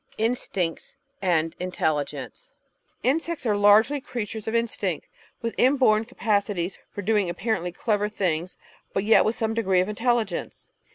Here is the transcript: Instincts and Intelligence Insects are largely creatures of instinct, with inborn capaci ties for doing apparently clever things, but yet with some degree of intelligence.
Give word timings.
Instincts 0.17 0.95
and 1.21 1.55
Intelligence 1.59 2.53
Insects 3.03 3.45
are 3.45 3.55
largely 3.55 4.01
creatures 4.01 4.47
of 4.47 4.55
instinct, 4.55 5.05
with 5.43 5.53
inborn 5.59 6.05
capaci 6.05 6.55
ties 6.55 6.79
for 6.89 7.03
doing 7.03 7.29
apparently 7.29 7.71
clever 7.71 8.09
things, 8.09 8.55
but 8.93 9.03
yet 9.03 9.23
with 9.25 9.35
some 9.35 9.53
degree 9.53 9.79
of 9.79 9.87
intelligence. 9.89 10.71